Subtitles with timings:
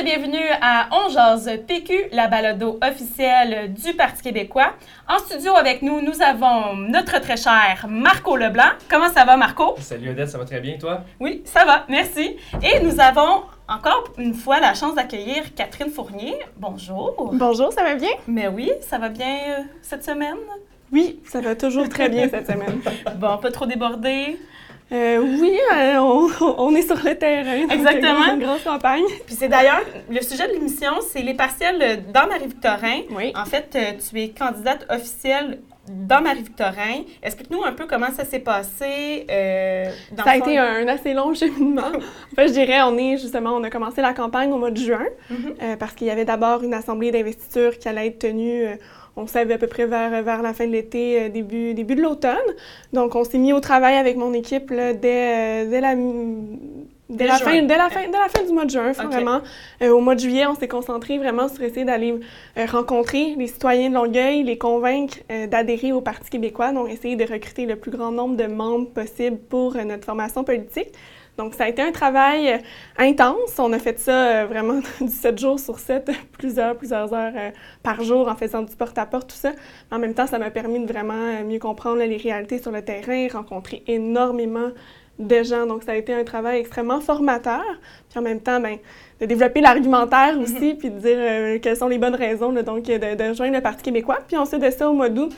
[0.00, 4.72] Et bienvenue à On Jase PQ, la balado officielle du Parti québécois.
[5.06, 8.70] En studio avec nous, nous avons notre très cher Marco Leblanc.
[8.88, 9.74] Comment ça va, Marco?
[9.78, 11.02] Salut Odette, ça va très bien, toi?
[11.18, 12.36] Oui, ça va, merci.
[12.62, 16.38] Et nous avons encore une fois la chance d'accueillir Catherine Fournier.
[16.56, 17.32] Bonjour.
[17.34, 18.12] Bonjour, ça va bien?
[18.26, 20.38] Mais oui, ça va bien euh, cette semaine?
[20.92, 22.80] Oui, ça va toujours très bien cette semaine.
[23.16, 24.38] Bon, pas trop débordé.
[24.92, 27.68] Euh, oui, euh, on, on est sur le terrain.
[27.70, 28.34] Exactement.
[28.34, 29.04] Une grosse campagne.
[29.26, 33.02] Puis c'est d'ailleurs, le sujet de l'émission, c'est les partiels dans Marie-Victorin.
[33.10, 33.32] Oui.
[33.36, 37.02] En fait, euh, tu es candidate officielle dans Marie-Victorin.
[37.22, 39.26] Explique-nous un peu comment ça s'est passé.
[39.30, 40.40] euh, dans Ça a fond.
[40.44, 41.82] été un assez long cheminement.
[42.32, 44.76] En fait, je dirais, on est justement, on a commencé la campagne au mois de
[44.78, 45.54] juin Mhm.
[45.62, 48.74] euh, parce qu'il y avait d'abord une assemblée d'investiture qui allait être tenue, euh,
[49.16, 52.02] on savait à peu près vers, vers la fin de l'été, euh, début, début de
[52.02, 52.36] l'automne.
[52.92, 55.94] Donc, on s'est mis au travail avec mon équipe là, dès, dès la...
[57.10, 59.40] Dès fin, dès, la fin, dès la fin du mois de juin, vraiment.
[59.82, 62.14] Euh, au mois de juillet, on s'est concentré vraiment sur essayer d'aller
[62.56, 67.16] euh, rencontrer les citoyens de Longueuil, les convaincre euh, d'adhérer au Parti québécois, donc essayer
[67.16, 70.92] de recruter le plus grand nombre de membres possible pour notre formation politique.
[71.40, 72.58] Donc, ça a été un travail euh,
[72.98, 73.58] intense.
[73.58, 77.50] On a fait ça euh, vraiment du 7 jours sur 7, plusieurs, plusieurs heures euh,
[77.82, 79.52] par jour en faisant du porte-à-porte, tout ça.
[79.90, 82.82] En même temps, ça m'a permis de vraiment mieux comprendre là, les réalités sur le
[82.82, 84.68] terrain, rencontrer énormément
[85.18, 85.64] de gens.
[85.64, 87.64] Donc, ça a été un travail extrêmement formateur.
[88.10, 88.76] Puis en même temps, ben,
[89.18, 92.84] de développer l'argumentaire aussi, puis de dire euh, quelles sont les bonnes raisons, là, donc
[92.84, 94.18] de, de rejoindre le Parti québécois.
[94.28, 95.32] Puis ensuite de ça, au mois d'août,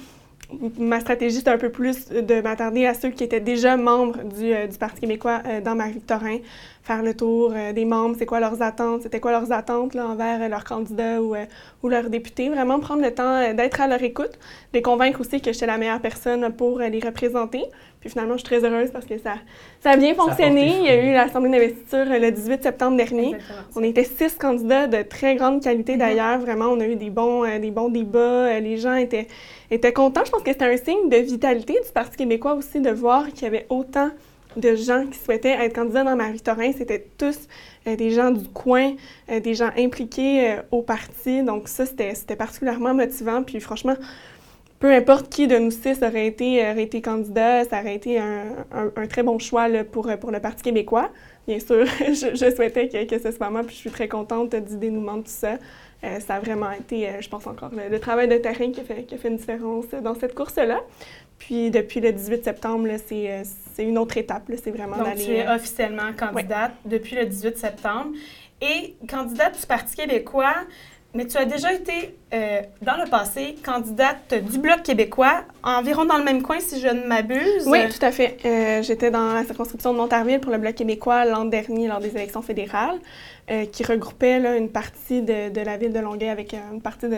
[0.78, 4.52] ma stratégie, c'était un peu plus de m'attarder à ceux qui étaient déjà membres du,
[4.52, 6.38] euh, du Parti québécois euh, dans Marie-Victorin,
[6.82, 10.06] faire le tour euh, des membres, c'est quoi leurs attentes, c'était quoi leurs attentes là,
[10.08, 11.44] envers euh, leurs candidats ou, euh,
[11.82, 12.48] ou leurs députés.
[12.48, 14.38] Vraiment prendre le temps euh, d'être à leur écoute,
[14.72, 17.62] les convaincre aussi que j'étais la meilleure personne pour euh, les représenter.
[18.00, 19.34] Puis finalement, je suis très heureuse parce que ça,
[19.80, 20.76] ça a bien Ça a fonctionné.
[20.80, 23.26] Il y a eu l'Assemblée d'investiture le 18 septembre dernier.
[23.36, 23.58] Exactement.
[23.76, 25.98] On était six candidats de très grande qualité Mhm.
[26.00, 26.38] d'ailleurs.
[26.40, 28.58] Vraiment, on a eu des bons, euh, des bons débats.
[28.58, 29.28] Les gens étaient,
[29.72, 30.24] étaient contents.
[30.24, 33.44] Je pense que c'était un signe de vitalité du Parti québécois aussi de voir qu'il
[33.44, 34.10] y avait autant
[34.56, 36.72] de gens qui souhaitaient être candidats dans Marie-Victorin.
[36.76, 37.48] C'était tous
[37.86, 38.92] euh, des gens du coin,
[39.30, 41.42] euh, des gens impliqués euh, au parti.
[41.42, 43.42] Donc ça, c'était particulièrement motivant.
[43.42, 43.96] Puis franchement,
[44.82, 48.42] peu importe qui de nous six aurait été, aurait été candidat, ça aurait été un,
[48.72, 51.08] un- un très bon choix là, pour, euh, pour le Parti québécois.
[51.46, 54.54] Bien sûr, je, je souhaitais que, que ce soit moi, puis je suis très contente
[54.56, 55.54] du dénouement de tout ça.
[56.04, 58.80] Euh, ça a vraiment été, euh, je pense encore, le, le travail de terrain qui
[58.80, 60.80] a fait, qui a fait une différence dans cette course-là.
[61.38, 63.44] Puis depuis le 18 septembre, c'est
[63.78, 64.50] une autre étape.
[64.62, 65.24] C'est vraiment Donc, d'aller...
[65.24, 68.10] tu es officiellement candidate depuis le 18 septembre
[68.60, 70.54] et candidate du Parti québécois,
[71.14, 76.16] mais tu as déjà été, euh, dans le passé, candidate du Bloc québécois, environ dans
[76.16, 77.66] le même coin, si je ne m'abuse.
[77.66, 78.38] Oui, tout à fait.
[78.46, 82.16] Euh, J'étais dans la circonscription de Montarville pour le Bloc québécois l'an dernier lors des
[82.16, 82.98] élections fédérales,
[83.50, 87.16] euh, qui regroupait une partie de, la ville de Longueuil avec une partie de,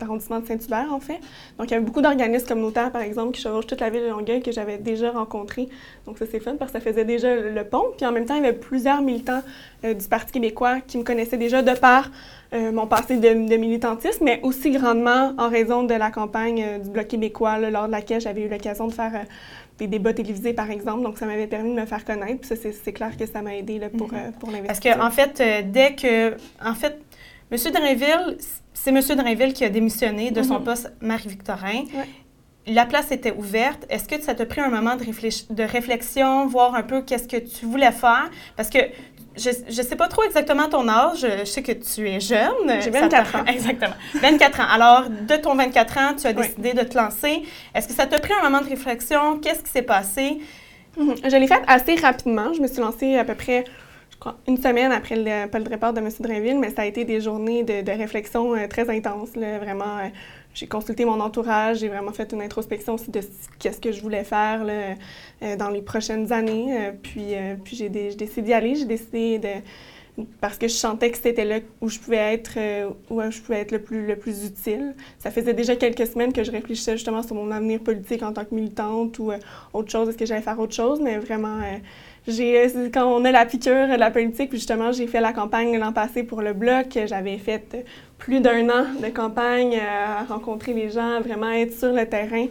[0.00, 1.20] l'arrondissement de Saint-Hubert, en fait.
[1.58, 4.08] Donc, il y avait beaucoup d'organismes communautaires, par exemple, qui chevauchent toute la ville de
[4.08, 5.68] Longueuil que j'avais déjà rencontrés.
[6.06, 7.84] Donc, ça, c'est fun parce que ça faisait déjà le, pont.
[7.96, 9.42] Puis, en même temps, il y avait plusieurs militants
[9.84, 12.10] du Parti québécois qui me connaissaient déjà de par
[12.54, 16.78] euh, mon passé de, de militantisme, mais aussi grandement en raison de la campagne euh,
[16.78, 19.24] du Bloc québécois, là, lors de laquelle j'avais eu l'occasion de faire euh,
[19.78, 21.02] des débats télévisés, par exemple.
[21.02, 22.40] Donc, ça m'avait permis de me faire connaître.
[22.40, 24.96] Puis ça, c'est, clair que ça m'a aidé là, pour, pour Parce l'investiture.
[24.96, 25.42] que en fait,
[25.72, 26.98] dès que, en fait,
[27.50, 27.58] M.
[27.72, 28.36] Drainville,
[28.74, 29.00] c'est M.
[29.16, 30.64] Drainville qui a démissionné de son Mhm.
[30.64, 31.84] poste Marie-Victorin.
[31.94, 32.08] Ouais.
[32.66, 33.84] La place était ouverte.
[33.90, 37.26] Est-ce que ça t'a pris un moment de, réfléch- de réflexion, voir un peu qu'est-ce
[37.26, 38.30] que tu voulais faire?
[38.56, 38.78] Parce que
[39.36, 41.26] je ne sais pas trop exactement ton âge.
[41.40, 42.68] Je sais que tu es jeune.
[42.68, 43.44] J'ai Ça 24 t'a- ans.
[43.48, 43.94] Exactement.
[44.20, 44.66] 24 ans.
[44.70, 46.46] Alors, de ton 24 ans, tu as Oui.
[46.46, 47.42] décidé de te lancer.
[47.74, 49.38] Est-ce que ça t'a pris un moment de réflexion?
[49.38, 50.38] Qu'est-ce qui s'est passé?
[50.96, 51.14] Mhm.
[51.24, 52.52] Je l'ai fait assez rapidement.
[52.52, 53.64] Je me suis lancée à peu près,
[54.12, 56.08] je crois, une semaine après le, pas le départ de M.
[56.20, 59.34] Drainville, mais ça a été des journées de, de réflexion euh, très intenses.
[59.34, 59.58] là.
[59.58, 60.08] Vraiment, euh,
[60.54, 64.24] j'ai consulté mon entourage, j'ai vraiment fait une introspection aussi de ce- que je voulais
[64.24, 64.94] faire là,
[65.42, 66.76] euh, dans les prochaines années.
[66.78, 68.74] Euh, puis euh, puis j'ai dé- j'ai décidé d'y aller.
[68.74, 69.48] J'ai décidé de
[70.42, 72.58] parce que je sentais que c'était là où je pouvais être
[73.10, 74.94] où je pouvais être le plus le plus utile.
[75.18, 78.44] Ça faisait déjà quelques semaines que je réfléchissais justement sur mon avenir politique en tant
[78.44, 79.32] que militante ou
[79.72, 81.60] autre chose, est-ce que j'allais faire autre chose, mais vraiment,
[82.28, 85.76] euh, quand on a la piqûre de la politique, puis justement, j'ai fait la campagne
[85.78, 87.82] l'an passé pour le Bloc, j'avais fait euh,
[88.18, 92.46] plus d'un an de campagne euh, à rencontrer les gens, vraiment être sur le terrain,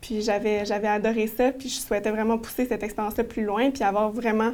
[0.00, 3.84] puis j'avais, j'avais adoré ça, puis je souhaitais vraiment pousser cette expérience-là plus loin, puis
[3.84, 4.52] avoir vraiment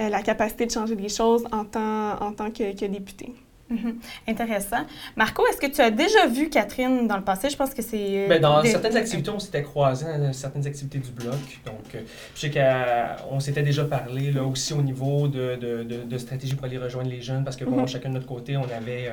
[0.00, 3.32] euh, la capacité de changer les choses en tant, en tant que, que députée.
[3.70, 3.98] Mhm.
[4.26, 4.86] Intéressant.
[5.16, 7.50] Marco, est-ce que tu as déjà vu Catherine dans le passé?
[7.50, 8.26] Je pense que c'est...
[8.26, 11.34] Ben, dans certaines activités, on s'était croisés dans certaines activités du bloc.
[11.66, 12.00] Donc, euh,
[12.34, 16.64] je sais qu'on s'était déjà parlé là, aussi au niveau de, de, de, stratégie pour
[16.64, 17.88] aller rejoindre les jeunes parce que, bon, mhm.
[17.88, 19.12] chacun de notre côté, on avait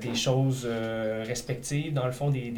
[0.00, 0.68] des choses
[1.26, 2.52] respectives, dans le fond, des,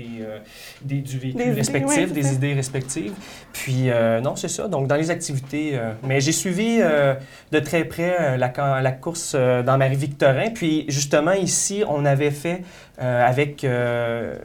[0.82, 3.12] des, du véhicule respectif, des idées respectives.
[3.52, 3.88] Puis,
[4.22, 4.68] non, c'est ça.
[4.68, 10.50] Donc, dans les activités, mais j'ai suivi de très près la, la course dans Marie-Victorin.
[10.50, 12.62] Puis, justement, justement, ici, on avait fait
[13.02, 14.36] euh, avec, euh,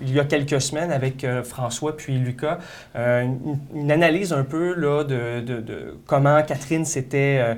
[0.00, 2.58] il y a quelques semaines, avec euh, François puis Lucas,
[2.94, 7.56] une, analyse un peu là, de, de comment Catherine s'était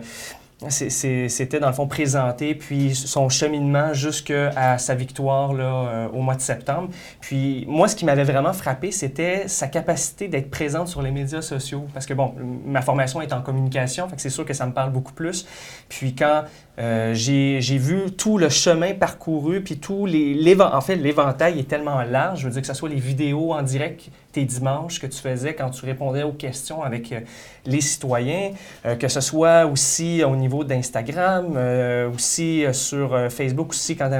[0.68, 6.34] c'était dans le fond présenté, puis son cheminement jusqu'à sa victoire là, euh, au mois
[6.34, 6.88] de septembre.
[7.20, 11.42] Puis moi, ce qui m'avait vraiment frappé, c'était sa capacité d'être présente sur les médias
[11.42, 11.84] sociaux.
[11.92, 14.92] Parce que bon, ma formation est en communication, fait c'est sûr que ça me parle
[14.92, 15.46] beaucoup plus.
[15.90, 16.44] Puis quand
[16.78, 22.02] euh, j'ai vu tout le chemin parcouru, puis tout les, en fait l'éventail est tellement
[22.02, 22.40] large.
[22.40, 25.54] Je veux dire que ce soit les vidéos en direct tes dimanches que tu faisais
[25.54, 27.20] quand tu répondais aux questions avec euh,
[27.64, 28.52] les citoyens,
[29.00, 34.10] que ce soit aussi au niveau d'Instagram, euh, aussi euh, sur euh, Facebook, aussi quand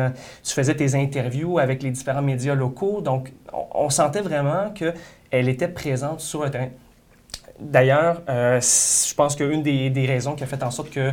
[0.42, 3.00] tu faisais tes interviews avec les différents médias locaux.
[3.00, 3.32] Donc,
[3.74, 6.68] on, sentait vraiment qu'elle était présente sur le terrain.
[7.58, 11.10] D'ailleurs, je pense qu'une des, des, raisons qui a fait en sorte que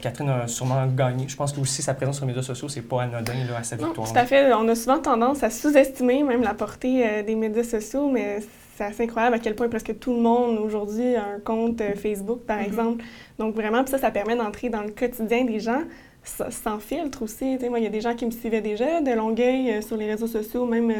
[0.00, 2.82] Catherine a sûrement gagné, je pense que aussi sa présence sur les médias sociaux, c'est
[2.82, 4.10] pas anodin là, à sa victoire.
[4.10, 4.52] tout à fait.
[4.52, 8.40] On a souvent tendance à sous-estimer même la portée des médias sociaux, mais
[8.76, 12.40] c'est assez incroyable à quel point presque tout le monde aujourd'hui a un compte Facebook,
[12.46, 12.66] par mm-hmm.
[12.66, 13.04] exemple.
[13.38, 15.82] Donc vraiment, ça, ça permet d'entrer dans le quotidien des gens
[16.24, 17.58] sans filtre aussi.
[17.68, 20.06] moi, il y a des gens qui me suivaient déjà de Longueuil euh, sur les
[20.06, 20.92] réseaux sociaux, même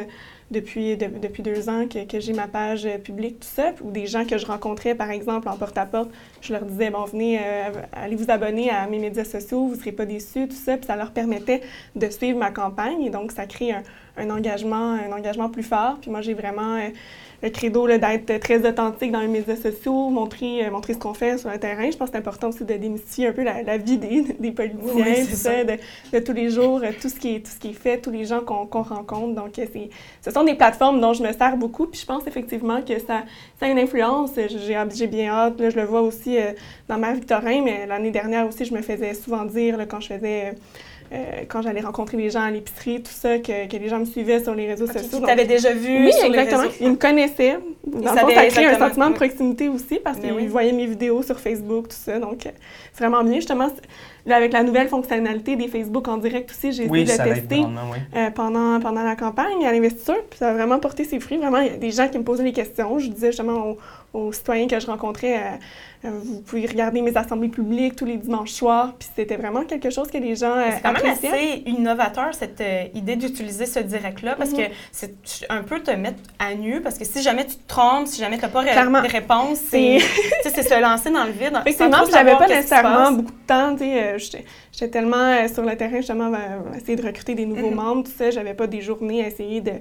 [0.50, 4.06] euh, depuis, depuis deux ans que, j'ai ma page euh, publique, tout ça, ou des
[4.06, 6.10] gens que je rencontrais, par exemple, en porte-à-porte,
[6.40, 7.40] je leur disais, bon, venez,
[7.92, 10.86] allez vous abonner à mes médias sociaux, vous ne serez pas déçus, tout ça, puis
[10.86, 11.62] ça leur permettait
[11.96, 13.72] de suivre ma campagne, et donc ça crée
[14.16, 15.98] un, engagement, un engagement plus fort.
[16.00, 16.78] Puis moi, j'ai vraiment
[17.42, 21.38] le credo d'être très authentique dans les médias sociaux, montrer, euh, montrer ce qu'on fait
[21.38, 21.90] sur le terrain.
[21.90, 25.24] Je pense que c'est important aussi de démystifier un peu la, vie des, des politiciens,
[25.24, 25.64] ça.
[25.64, 28.10] De, tous les jours, euh, tout ce qui est, tout ce qui est fait, tous
[28.10, 29.34] les gens qu'on rencontre.
[29.34, 29.64] Donc, euh,
[30.20, 31.86] ce sont des plateformes dont je me sers beaucoup.
[31.86, 33.22] Puis je pense effectivement que ça,
[33.58, 34.32] ça a une influence.
[34.36, 35.54] J'ai bien hâte.
[35.58, 36.36] je le vois aussi
[36.88, 40.54] dans ma Victorin, mais l'année dernière aussi, je me faisais souvent dire quand je faisais
[41.12, 44.04] euh, quand j'allais rencontrer les gens à l'épicerie, tout ça, que, que, les gens me
[44.04, 45.18] suivaient sur les réseaux sociaux.
[45.18, 46.62] Tu t'avais déjà vu oui, sur exactement.
[46.62, 47.58] les réseaux Ils me connaissaient.
[47.84, 51.22] Dans le fond, ça crée un sentiment de proximité aussi parce qu'ils voyaient mes vidéos
[51.22, 52.20] sur Facebook, tout ça.
[52.20, 52.50] Donc, euh,
[52.92, 53.36] c'est vraiment bien.
[53.36, 53.68] Justement,
[54.28, 57.64] avec la nouvelle fonctionnalité des Facebook en direct aussi, j'ai essayé de le tester
[58.16, 60.22] euh, pendant, pendant la campagne à l'investiture.
[60.28, 61.38] Puis ça a vraiment porté ses fruits.
[61.38, 62.98] Vraiment, il y a des gens qui me posaient des questions.
[62.98, 63.76] Je disais justement
[64.12, 68.16] aux citoyens que je rencontrais, euh, euh, vous pouvez regarder mes assemblées publiques tous les
[68.16, 68.94] dimanches soirs.
[68.98, 72.62] Puis c'était vraiment quelque chose que les gens C'est quand même assez innovateur, cette
[72.94, 74.70] idée d'utiliser ce direct-là, parce que mhm.
[74.90, 75.14] c'est
[75.48, 78.36] un peu te mettre à nu, parce que si jamais tu te trompes, si jamais
[78.36, 80.00] tu n'as pas de réponse, c'est
[80.62, 81.60] se lancer dans le vide.
[81.66, 83.76] Effectivement, j'avais pas nécessairement beaucoup de temps.
[84.18, 87.76] J'étais tellement sur le terrain, justement, à essayer de recruter des nouveaux mhm.
[87.76, 88.30] membres, tout ça.
[88.30, 89.72] J'avais pas des journées à essayer de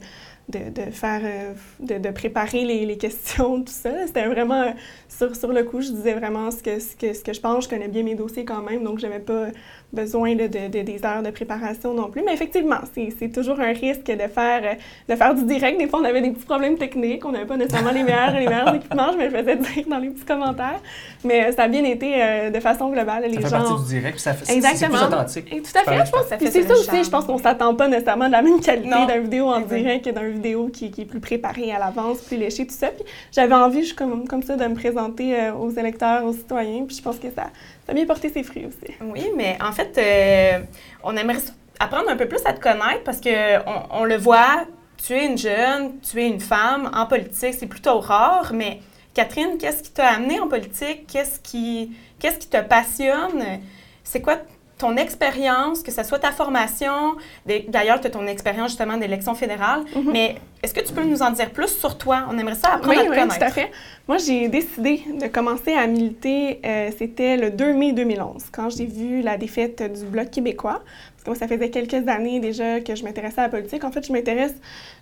[0.50, 3.92] de, de faire, euh, de, de, préparer les, les, questions, tout ça.
[4.08, 4.74] C'était vraiment,
[5.08, 7.66] sur, sur le coup, je disais vraiment ce que, ce, que, ce que je pense.
[7.66, 9.48] Je connais bien mes dossiers quand même, donc j'avais pas
[9.94, 12.24] besoin de, de, des heures de préparation non plus.
[12.26, 14.78] Mais effectivement, c'est toujours un risque de faire,
[15.08, 15.80] de faire du direct.
[15.80, 18.48] Des fois, on avait des petits problèmes techniques, on n'avait pas nécessairement les meilleurs, les
[18.48, 20.82] meilleurs équipements, je me faisais dire dans les petits commentaires.
[21.24, 23.26] Mais ça a bien été euh, de façon globale.
[23.30, 23.64] Les ça fait gens...
[23.64, 24.98] partie du direct, ça fait, Exactement.
[24.98, 25.54] C'est plus authentique.
[25.54, 26.52] Et tout à fait, je pense.
[26.52, 29.48] C'est ça aussi, je pense qu'on s'attend pas nécessairement de la même qualité d'un vidéo
[29.48, 30.39] en direct que d'un vidéo
[30.72, 32.88] qui, est plus préparé à l'avance, plus léché, tout ça.
[32.88, 36.86] Puis j'avais envie, je, comme, comme ça, de me présenter euh, aux électeurs, aux citoyens.
[36.86, 37.50] Puis je pense que ça,
[37.88, 38.94] a bien porté ses fruits aussi.
[39.02, 40.64] Oui, mais en fait, euh,
[41.04, 41.40] on aimerait
[41.80, 43.60] apprendre un peu plus à te connaître parce que
[43.92, 44.66] on, le voit,
[44.98, 48.80] tu es une jeune, tu es une femme en politique, c'est plutôt rare, mais
[49.14, 51.08] Catherine, qu'est-ce qui t'a amené en politique?
[51.08, 53.60] Qu'est-ce qui, qu'est-ce qui te passionne?
[54.04, 54.38] C'est quoi
[54.80, 59.82] ton expérience, que ce soit ta formation, d'ailleurs, tu as ton expérience justement d'élection fédérale,
[59.94, 60.12] mhm.
[60.12, 62.26] mais est-ce que tu peux nous en dire plus sur toi?
[62.30, 63.38] On aimerait ça apprendre à te oui, connaître.
[63.38, 63.72] tout à fait.
[64.08, 68.86] Moi, j'ai décidé de commencer à militer, euh, c'était le 2 mai 2011, quand j'ai
[68.86, 70.82] vu la défaite du Bloc québécois.
[70.82, 73.84] Parce que moi, ça faisait quelques années déjà que je m'intéressais à la politique.
[73.84, 74.56] En fait, je m'intéresse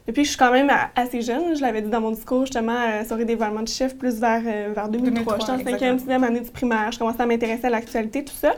[0.07, 1.55] depuis que je suis quand même assez jeune.
[1.55, 4.41] Je l'avais dit dans mon discours, justement, à la soirée d'évaluation de chef, plus vers,
[4.43, 5.38] euh, vers 2003.
[5.38, 6.91] 2003 je suis en 5e, 6e année du primaire.
[6.91, 8.53] Je commençais à m'intéresser à l'actualité, tout ça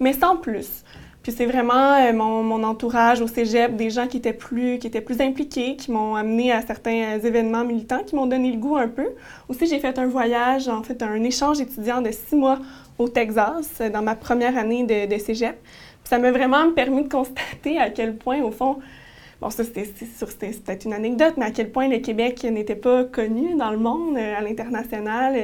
[0.00, 0.84] mais sans plus.
[1.22, 4.86] Puis c'est vraiment euh, mon, mon, entourage au cégep, des gens qui étaient plus, qui
[4.86, 8.58] étaient plus impliqués, qui m'ont amené à certains euh, événements militants, qui m'ont donné le
[8.58, 9.08] goût un peu.
[9.48, 12.58] Aussi, j'ai fait un voyage, en fait, un échange étudiant de six mois
[12.98, 15.56] au Texas, euh, dans ma première année de, de cégep.
[16.04, 18.78] ça m'a vraiment permis de constater à quel point, au fond,
[19.40, 23.54] bon, ça c'était peut-être une anecdote, mais à quel point le Québec n'était pas connu
[23.54, 25.34] dans le monde, à l'international.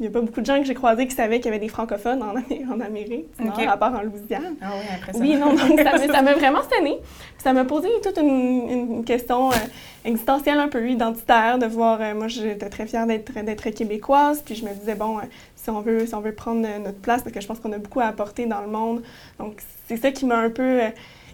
[0.00, 1.58] Il n'y a pas beaucoup de gens que j'ai croisés qui savaient qu'il y avait
[1.58, 2.34] des francophones en,
[2.72, 3.28] en Amérique,
[3.68, 4.56] à part en Louisiane.
[4.62, 5.18] Ah oui, ça.
[5.18, 6.98] Oui, non, donc ça m'a vraiment sonné.
[7.36, 9.54] ça m'a posé toute une, une question euh,
[10.06, 14.64] existentielle un peu identitaire, de voir, euh, moi j'étais très fière d'être québécoise, puis je
[14.64, 15.22] me disais, bon, euh,
[15.54, 17.78] si, on veut, si on veut prendre notre place, parce que je pense qu'on a
[17.78, 19.02] beaucoup à apporter dans le monde,
[19.38, 20.80] donc c'est ça qui m'a un peu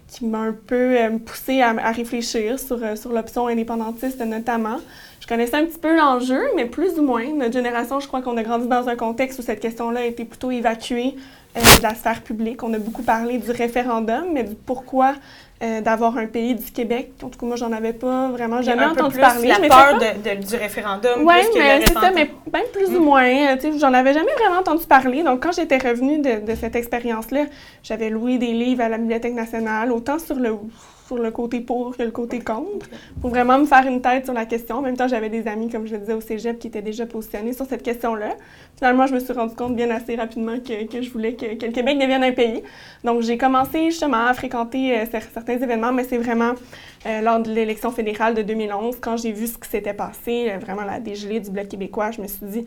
[0.08, 4.78] qui m'a un peu poussé à, à, réfléchir sur, sur l'option indépendantiste notamment.
[5.20, 7.32] Je connaissais un petit peu l'enjeu, mais plus ou moins.
[7.32, 10.24] Notre génération, je crois qu'on a grandi dans un contexte où cette question-là a été
[10.24, 11.16] plutôt évacuée
[11.56, 12.62] euh, de la sphère publique.
[12.62, 15.14] On a beaucoup parlé du référendum, mais du pourquoi
[15.62, 17.12] euh, d'avoir un pays du Québec.
[17.22, 19.48] En tout cas, moi, j'en avais pas vraiment jamais un entendu peu plus parler.
[19.48, 21.20] La peur de, du référendum.
[21.24, 23.04] Oui, mais c'est ça, mais même plus ou mm.
[23.04, 23.54] moins.
[23.54, 25.22] Euh, j'en avais jamais vraiment entendu parler.
[25.22, 27.46] Donc, quand j'étais revenue de, de cette expérience-là,
[27.82, 30.50] j'avais loué des livres à la Bibliothèque nationale, autant sur le
[31.06, 32.86] sur le côté pour que le côté contre,
[33.20, 34.76] pour vraiment me faire une tête sur la question.
[34.76, 37.06] En même temps, j'avais des amis, comme je le disais, au cégep qui étaient déjà
[37.06, 38.36] positionnés sur cette question-là.
[38.76, 41.66] Finalement, je me suis rendu compte bien assez rapidement que, que je voulais que, que,
[41.66, 42.62] le Québec devienne un pays.
[43.04, 46.54] Donc, j'ai commencé justement à fréquenter euh, certains événements, mais c'est vraiment
[47.06, 50.58] euh, lors de l'élection fédérale de 2011, quand j'ai vu ce qui s'était passé, euh,
[50.58, 52.64] vraiment la dégelée du Bloc québécois, je me suis dit,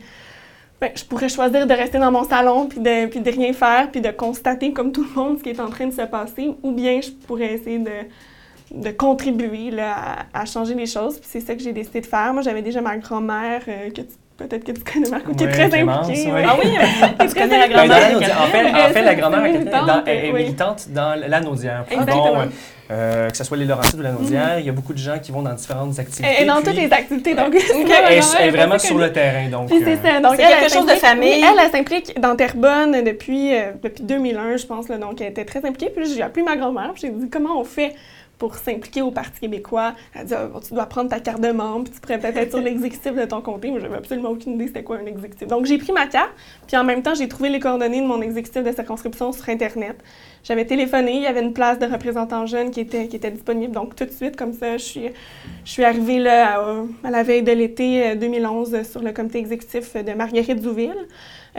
[0.80, 3.90] ben, je pourrais choisir de rester dans mon salon puis de, puis de rien faire
[3.90, 6.54] puis de constater comme tout le monde ce qui est en train de se passer
[6.62, 7.90] ou bien je pourrais essayer de,
[8.74, 11.18] de contribuer là, à, changer les choses.
[11.18, 12.32] Puis c'est ça que j'ai décidé de faire.
[12.32, 13.90] Moi, j'avais déjà ma grand-mère, euh,
[14.48, 16.32] peut-être que tu connais, Marco, qui est très impliquée.
[16.46, 16.70] Ah oui,
[17.28, 18.16] tu connais la grand-mère.
[18.16, 19.44] En fait, en fait la grand-mère
[20.06, 21.84] est, militante dans la Naudière.
[21.90, 22.44] Exactement.
[22.90, 25.16] Euh, que ce soit les Laurentides ou la Naudière, il y a beaucoup de gens
[25.20, 26.42] qui vont dans différentes activités.
[26.42, 27.54] Et dans toutes les activités, donc.
[28.08, 29.68] elle, est vraiment sur le terrain, donc.
[29.68, 30.18] Puis c'est ça.
[30.18, 31.40] Donc, quelque chose de famille.
[31.40, 34.88] Elle, elle s'implique dans Terrebonne depuis, euh, depuis 2001, je pense.
[34.88, 35.92] Là, donc, elle était très impliquée.
[35.94, 36.90] Puis j'ai appelé ma grand-mère.
[36.96, 37.94] J'ai dit comment on fait?
[38.40, 39.94] Pour s'impliquer au Parti québécois.
[40.14, 40.34] Elle dit
[40.66, 43.24] Tu dois prendre ta carte de membre, puis tu pourrais peut-être être sur l'exécutif de
[43.26, 43.70] ton comté.
[43.70, 45.46] Moi, j'avais absolument aucune idée c'était quoi un exécutif.
[45.46, 46.32] Donc, j'ai pris ma carte,
[46.66, 50.02] puis en même temps, j'ai trouvé les coordonnées de mon exécutif de circonscription sur Internet.
[50.42, 53.74] J'avais téléphoné, il y avait une place de représentant jeune qui était, qui était disponible.
[53.74, 55.10] Donc, tout de suite, comme ça, je suis,
[55.64, 56.62] je suis arrivée là,
[57.04, 61.06] à, la veille de l'été 2011 euh, sur le comité exécutif de Marguerite Zouville.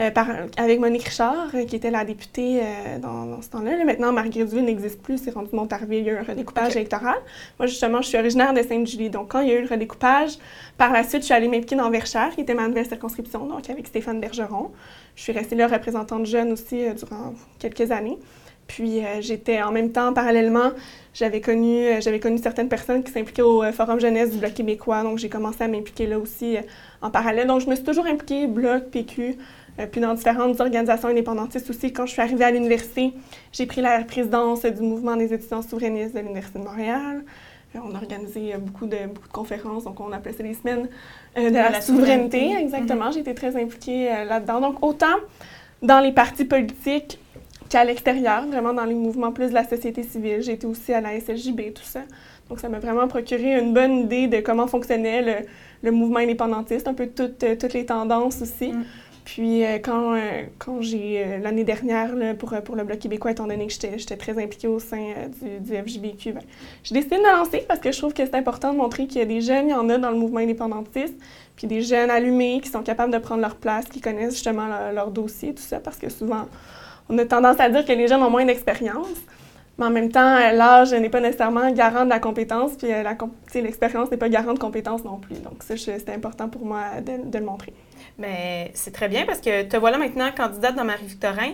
[0.00, 0.10] Euh,
[0.56, 3.84] avec Monique Richard, euh, qui était la députée euh, dans, ce temps-là.
[3.84, 7.16] Maintenant, Marguerite Duville n'existe plus, c'est rendu Montarville, il y a eu un redécoupage électoral.
[7.58, 9.10] Moi, justement, je suis originaire de Sainte-Julie.
[9.10, 10.38] Donc, quand il y a eu le redécoupage,
[10.78, 13.68] par la suite, je suis allée m'impliquer dans Verchères, qui était ma nouvelle circonscription, donc
[13.68, 14.70] avec Stéphane Bergeron.
[15.14, 18.16] Je suis restée là représentante jeune aussi durant quelques années.
[18.66, 20.70] Puis j'étais en même temps, parallèlement,
[21.12, 25.18] j'avais connu, j'avais connu certaines personnes qui s'impliquaient au Forum jeunesse du Bloc québécois, donc
[25.18, 26.56] j'ai commencé à m'impliquer là aussi
[27.02, 27.46] en parallèle.
[27.46, 29.36] Donc je me suis toujours impliquée Bloc, PQ,
[29.78, 31.92] euh, puis dans différentes organisations indépendantistes aussi.
[31.92, 33.12] Quand je suis arrivée à l'université,
[33.52, 37.24] j'ai pris la présidence du mouvement des étudiants souverainistes de l'Université de Montréal.
[37.74, 40.88] Euh, on a organisé beaucoup de, beaucoup de conférences, donc on appelait ça les semaines
[41.38, 42.54] euh, de, la, souveraineté.
[42.54, 44.60] Exactement, j'ai été très impliquée là-dedans.
[44.60, 45.16] Donc autant
[45.80, 47.18] dans les partis politiques
[47.72, 50.42] qu'à l'extérieur, vraiment dans les mouvements plus de la société civile.
[50.42, 52.02] J'ai été aussi à la SLJB, tout ça.
[52.48, 55.46] Donc ça m'a vraiment procuré une bonne idée de comment fonctionnait
[55.82, 58.72] le, mouvement indépendantiste, un peu toutes, toutes les tendances aussi.
[58.72, 58.84] Mm.
[59.24, 63.46] Puis euh, quand, euh, quand j'ai, euh, l'année dernière, pour, pour le Bloc québécois, étant
[63.46, 66.42] donné que j'étais, très impliquée au sein du, du, FJBQ, ben,
[66.82, 69.20] j'ai décidé de me lancer parce que je trouve que c'est important de montrer qu'il
[69.20, 71.14] y a des jeunes, il y en a dans le mouvement indépendantiste,
[71.56, 75.10] puis des jeunes allumés qui sont capables de prendre leur place, qui connaissent justement leur,
[75.10, 76.48] dossier, tout ça, parce que souvent,
[77.08, 79.18] on a tendance à dire que les jeunes ont moins d'expérience.
[79.78, 82.88] Mais en même temps, l'âge n'est pas nécessairement garant de la compétence, puis
[83.62, 85.36] l'expérience n'est pas garant de compétence non plus.
[85.36, 87.72] Donc ça, c'était important pour moi de le montrer.
[88.18, 91.52] Mais c'est très bien parce que te voilà maintenant candidate dans Marie-Victorin.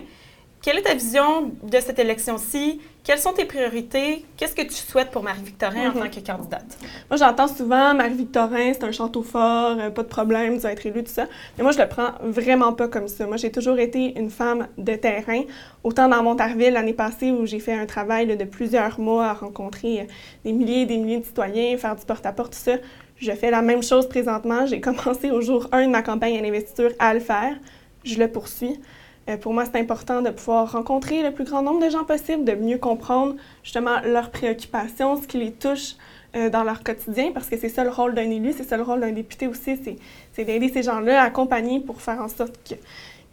[0.61, 2.81] Quelle est ta vision de cette élection-ci?
[3.01, 4.25] Quelles sont tes priorités?
[4.35, 6.03] Qu'est-ce que tu souhaites pour Marie-Victorin en mhm.
[6.03, 6.77] tant que candidate?
[7.09, 10.85] Moi, j'entends souvent Marie-Victorin, c'est un château fort, euh, pas de problème, tu vas être
[10.85, 11.27] élue, tout ça.
[11.57, 13.25] Mais moi, je le prends vraiment pas comme ça.
[13.25, 15.43] Moi, j'ai toujours été une femme de terrain.
[15.85, 20.01] Autant dans Montarville l'année passée où j'ai fait un travail de plusieurs mois à rencontrer
[20.01, 20.03] euh,
[20.43, 22.73] des milliers et des milliers de citoyens, faire du porte-à-porte, tout ça.
[23.15, 24.65] Je fais la même chose présentement.
[24.65, 27.55] J'ai commencé au jour 1 de ma campagne à l'investiture à le faire.
[28.03, 28.77] Je le poursuis.
[29.29, 32.43] Euh, pour moi, c'est important de pouvoir rencontrer le plus grand nombre de gens possible,
[32.45, 35.95] de mieux comprendre justement leurs préoccupations, ce qui les touche
[36.35, 38.83] euh, dans leur quotidien, parce que c'est ça le rôle d'un élu, c'est ça le
[38.83, 39.77] rôle d'un député aussi,
[40.33, 42.75] c'est d'aider ces gens-là à accompagner pour faire en sorte que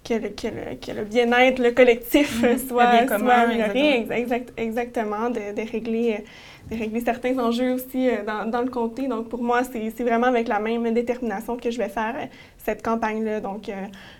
[0.08, 2.58] que le, que le- que le bien-être, le collectif Mhm.
[2.68, 3.98] soit, Le bien commun, soit amélioré.
[4.02, 6.22] Ex- exact- exactement, de, de régler, euh,
[6.70, 9.08] de régler certains enjeux aussi euh, dans, le comté.
[9.08, 12.26] Donc, pour moi, c'est vraiment avec la même détermination que je vais faire euh,
[12.58, 13.40] cette campagne-là.
[13.40, 13.74] Donc, euh,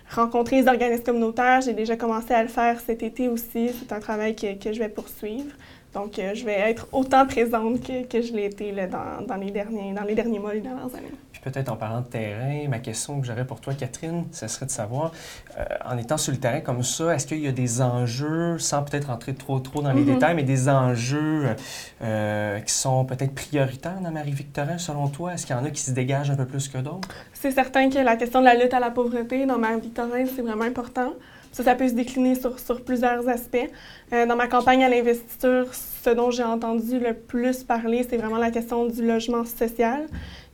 [0.09, 3.69] rencontrer les organismes communautaires, j'ai déjà commencé à le faire cet été aussi.
[3.69, 5.51] C'est un travail que, je vais poursuivre.
[5.93, 9.91] Donc, je vais être autant présente que, je l'ai été dans, les derniers,
[10.39, 11.11] mois, les dernières années.
[11.49, 14.71] Peut-être en parlant de terrain, ma question que j'aurais pour toi, Catherine, ce serait de
[14.71, 15.13] savoir,
[15.57, 18.83] euh, en étant sur le terrain comme ça, est-ce qu'il y a des enjeux, sans
[18.83, 20.13] peut-être rentrer trop, trop dans les Mhm.
[20.15, 21.55] détails, mais des enjeux
[22.01, 25.33] euh, qui sont peut-être prioritaires dans Marie-Victorin, selon toi?
[25.35, 27.07] Est-ce qu'il y en a qui se dégagent un peu plus que d'autres?
[27.33, 30.41] C'est certain que la question de la lutte à la pauvreté dans ma Victorin, c'est
[30.41, 31.13] vraiment important.
[31.53, 33.69] Ça, ça peut se décliner sur, sur plusieurs aspects.
[34.13, 38.37] Euh, dans ma campagne à l'investiture, ce dont j'ai entendu le plus parler, c'est vraiment
[38.37, 40.05] la question du logement social.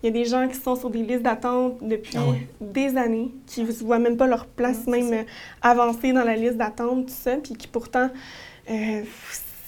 [0.03, 2.25] Il y a des gens qui sont sur des listes d'attente depuis Ah
[2.59, 5.25] des années, qui ne voient même pas leur place c'est même
[5.61, 8.09] avancée dans la liste d'attente, tout ça, puis qui pourtant,
[8.69, 9.01] euh,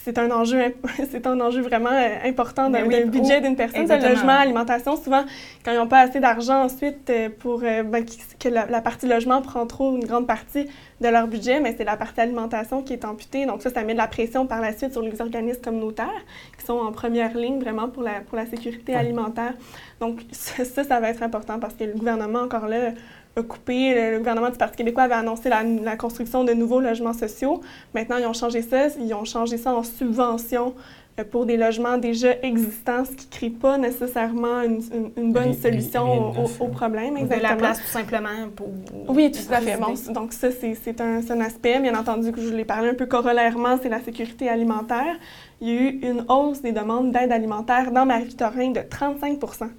[0.06, 0.60] c'est un enjeu,
[1.10, 4.14] c'est un enjeu vraiment euh, important d'un oui, d'un budget d'une personne, de exactement.
[4.14, 4.96] logement, alimentation.
[4.98, 5.24] Souvent,
[5.64, 8.06] quand ils n'ont pas assez d'argent ensuite euh, pour euh, ben,
[8.40, 10.68] que la, la partie logement prend trop une grande partie
[11.02, 13.48] de leur budget, mais c'est la partie alimentation qui est amputée.
[13.48, 16.24] Donc ça, ça met de la pression par la suite sur les organismes communautaires
[16.60, 19.00] qui sont en première ligne vraiment pour la, pour la sécurité Ouais.
[19.00, 19.54] alimentaire.
[20.00, 22.92] Donc ça, ça va être important parce que le gouvernement, encore là,
[23.36, 23.94] a coupé.
[23.94, 27.62] Le, le gouvernement du Parti québécois avait annoncé la, la construction de nouveaux logements sociaux.
[27.94, 28.88] Maintenant, ils ont changé ça.
[29.00, 30.74] Ils ont changé ça en subvention
[31.20, 35.32] euh, pour des logements déjà existants, ce qui ne crée pas nécessairement une, une- une
[35.34, 37.16] bonne solution au, problème.
[37.28, 38.68] De la place tout simplement pour.
[39.08, 39.78] Oui, tout à fait.
[39.78, 41.80] Bon, donc ça, c'est un, aspect.
[41.80, 45.16] Bien entendu, que je l'ai parlé un peu corollairement, c'est la sécurité alimentaire.
[45.62, 49.70] Il y a eu une hausse des demandes d'aide alimentaire dans Marie-Victorin de 35%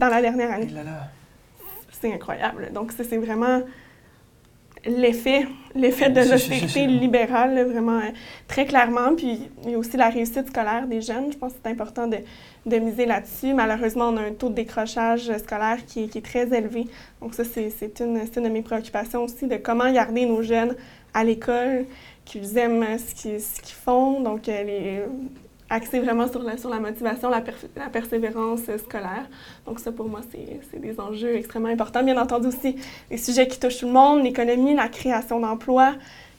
[0.00, 0.66] dans la dernière année.
[0.74, 0.90] Là là.
[2.00, 2.70] C'est incroyable.
[2.72, 3.62] Donc ça, c'est vraiment
[4.86, 8.10] l'effet, l'effet de l'austérité libérale, là, vraiment euh,
[8.48, 9.14] très clairement.
[9.14, 11.32] Puis il y a aussi la réussite scolaire des jeunes.
[11.32, 12.18] Je pense que c'est important de,
[12.66, 13.54] de miser là-dessus.
[13.54, 16.86] Malheureusement, on a un taux de décrochage scolaire qui est, qui est très élevé.
[17.20, 20.74] Donc ça, c'est, une, une de mes préoccupations aussi, de comment garder nos jeunes
[21.12, 21.86] à l'école,
[22.24, 24.20] qu'ils aiment ce qu'ils, ce qu'ils font.
[24.20, 25.02] Donc euh, les,
[25.70, 27.40] axer vraiment sur la, sur la motivation, la,
[27.88, 29.28] persévérance euh, scolaire.
[29.64, 32.02] Donc ça, pour moi, c'est des enjeux extrêmement importants.
[32.02, 32.76] Bien entendu aussi,
[33.10, 35.94] les sujets qui touchent tout le monde, l'économie, la création d'emplois,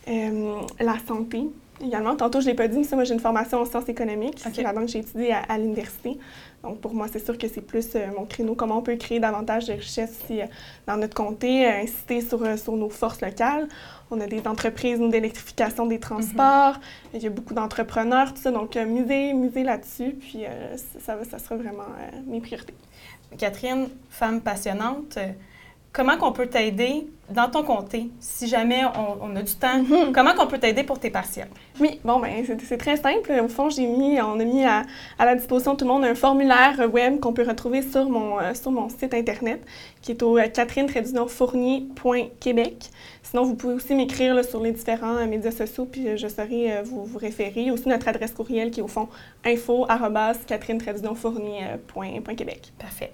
[0.07, 1.47] euh, la santé.
[1.83, 3.89] Également, tantôt, je ne l'ai pas dit, mais ça, moi, j'ai une formation en sciences
[3.89, 4.41] économiques.
[4.45, 4.51] OK.
[4.53, 6.19] C'est là-dedans que j'ai étudié à, à l'université.
[6.63, 9.19] Donc, pour moi, c'est sûr que c'est plus euh, mon créneau, comment on peut créer
[9.19, 10.45] davantage de richesses ici euh,
[10.85, 13.67] dans notre comté, euh, insister sur, euh, sur nos forces locales.
[14.11, 16.79] On a des entreprises, nous, d'électrification des transports.
[17.15, 18.51] Il y a beaucoup d'entrepreneurs, tout ça.
[18.51, 20.11] Donc, euh, miser, miser là-dessus.
[20.19, 20.43] Puis,
[20.99, 21.85] ça, ça sera vraiment
[22.27, 22.75] mes priorités.
[23.37, 25.17] Catherine, femme passionnante,
[25.93, 29.77] comment qu'on peut t'aider dans ton comté, si jamais on, on a du temps?
[29.77, 30.13] Mhm.
[30.13, 31.47] Comment qu'on peut t'aider pour tes patients?
[31.79, 33.31] Oui, bon, ben c'est très simple.
[33.41, 34.81] Au fond, j'ai mis, on a mis à,
[35.17, 38.37] à la disposition de tout le monde un formulaire web qu'on peut retrouver sur mon,
[38.39, 39.65] euh, sur mon site Internet,
[40.01, 42.89] qui est au euh, catherine-fournier.québec.
[43.23, 46.81] Sinon, vous pouvez aussi m'écrire sur les différents euh, médias sociaux, puis je saurai euh,
[46.83, 47.71] vous, vous référer.
[47.71, 49.07] Aussi, notre adresse courriel qui est au fond
[49.45, 49.87] info
[50.47, 52.73] catherine-fournier.québec.
[52.77, 53.13] Parfait.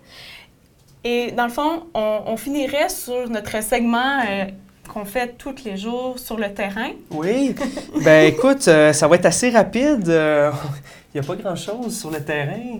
[1.03, 4.45] Et dans le fond, on, finirait sur notre segment euh,
[4.91, 6.91] qu'on fait tous les jours sur le terrain.
[7.11, 7.55] Oui.
[8.03, 10.09] ben écoute, euh, ça va être assez rapide.
[10.09, 10.51] euh,
[11.13, 12.79] Il n'y a pas grand-chose sur le terrain.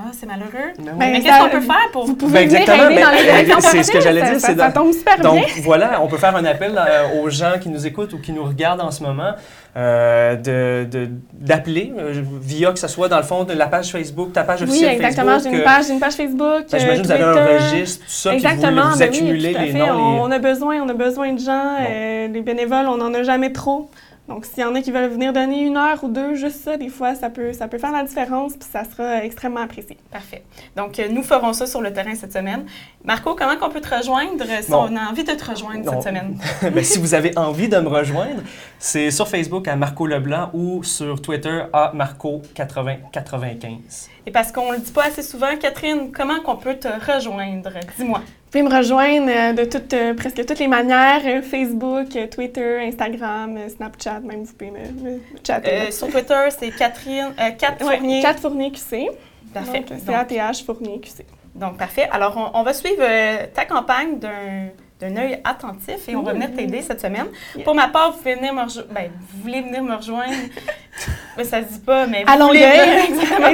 [0.00, 0.50] Ah, c'est malheureux.
[0.78, 0.98] Ben oui.
[0.98, 2.06] Ben, Mais ça- qu'est-ce qu'on peut faire pour...
[2.06, 4.38] Vous pouvez Ben, venir exactement, aider dans ben, les élections c'est ce que j'allais dire,
[4.40, 5.30] ça- c'est ça dans- tombe super bien.
[5.30, 8.30] Donc voilà, on peut faire un appel euh, aux gens qui nous écoutent ou qui
[8.32, 9.32] nous regardent en ce moment
[9.76, 13.90] euh, de- de- d'appeler euh, via que ce soit dans le fond de la page
[13.90, 15.32] Facebook, ta page Oui, officielle exactement.
[15.38, 15.54] J'ai Facebook.
[15.54, 16.64] une euh, page, j'ai une page Facebook.
[16.70, 19.08] ben, J'imagine euh, que vous avez un registre, tout ça, Exactement, puis vous, vous ben
[19.10, 19.84] oui, accumulez tout à les noms.
[19.90, 21.76] On, les- on a besoin, on a besoin de gens.
[21.80, 23.90] euh, les bénévoles, on n'en a jamais trop.
[24.28, 26.76] Donc, s'il y en a qui veulent venir donner une heure ou deux, juste ça,
[26.76, 29.96] des fois, ça peut, ça peut faire la différence, puis ça sera extrêmement apprécié.
[30.10, 30.42] Parfait.
[30.76, 32.66] Donc, euh, nous ferons ça sur le terrain cette semaine.
[33.04, 34.86] Marco, comment qu'on peut te rejoindre euh, si Bon.
[34.90, 35.92] on a envie de te rejoindre Non.
[36.00, 36.38] cette semaine?
[36.74, 38.42] Ben, si vous avez envie de me rejoindre,
[38.78, 44.08] c'est sur Facebook à Marco Leblanc ou sur Twitter à Marco8095.
[44.26, 47.70] Et parce qu'on le dit pas assez souvent, Catherine, comment qu'on peut te rejoindre?
[47.96, 48.20] Dis-moi.
[48.50, 52.78] Vous pouvez me rejoindre euh, de toutes, euh, presque toutes les manières, euh, Facebook, Twitter,
[52.80, 54.78] Instagram, Snapchat, même vous pouvez me,
[55.10, 55.70] me chatter.
[55.70, 58.22] Euh, sur Twitter, c'est Catherine, euh, Cat Ouais, Fournier.
[58.22, 59.10] Cat Fournier QC.
[59.52, 59.80] Parfait.
[59.80, 61.26] Donc, C-A-T-H Fournier QC.
[61.54, 62.08] donc, parfait.
[62.10, 64.68] Alors, on, on va suivre euh, ta campagne d'un
[65.00, 67.26] d'un œil attentif et on va venir t'aider cette semaine.
[67.54, 67.64] Yeah.
[67.64, 68.88] Pour ma part, vous pouvez venir me rejoindre.
[68.92, 70.32] Ben, vous voulez venir me rejoindre.
[71.36, 72.24] ben, ça se dit pas, mais.
[72.24, 72.60] vous À Longueuil.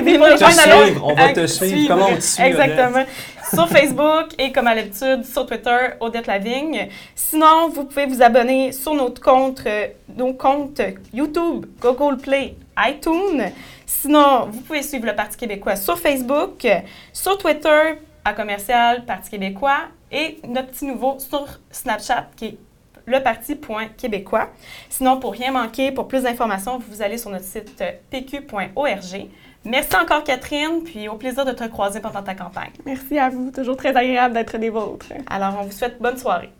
[0.00, 0.36] venir- Exactement.
[0.36, 1.88] Te suivre, on va te à suivre.
[1.88, 3.04] Comment on te suit, Exactement.
[3.52, 6.88] sur Facebook et comme à l'habitude sur Twitter, Odette Lavigne.
[7.14, 10.80] Sinon, vous pouvez vous abonner sur notre compte, euh, nos comptes
[11.12, 13.50] YouTube, Google Play, iTunes.
[13.86, 16.66] Sinon, vous pouvez suivre le Parti québécois sur Facebook,
[17.12, 22.58] sur Twitter, à commercial Parti québécois et notre petit nouveau sur Snapchat qui est
[23.06, 24.48] le parti.québécois.
[24.88, 29.28] Sinon, pour rien manquer, pour plus d'informations, vous allez sur notre site euh, pq.org.
[29.66, 32.72] Merci encore, Catherine, puis au plaisir de te croiser pendant ta campagne.
[32.84, 33.50] Merci à vous.
[33.50, 35.06] Toujours très agréable d'être des vôtres.
[35.28, 36.50] Alors, on vous souhaite bonne soirée.